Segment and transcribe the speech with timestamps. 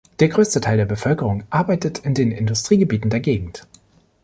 [0.19, 3.67] Der größte Teil der Bevölkerung arbeitet in den Industriegebieten der Gegend.